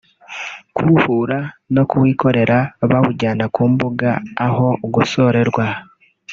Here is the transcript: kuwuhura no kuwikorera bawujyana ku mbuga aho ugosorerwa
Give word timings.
kuwuhura 0.75 1.39
no 1.75 1.83
kuwikorera 1.89 2.57
bawujyana 2.89 3.45
ku 3.55 3.63
mbuga 3.71 4.09
aho 4.45 4.67
ugosorerwa 4.85 5.65